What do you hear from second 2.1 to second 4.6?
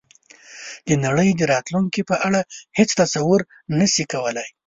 اړه هېڅ تصور نه شي کولای.